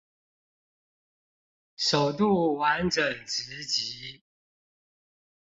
[1.75, 4.23] 首度完整直擊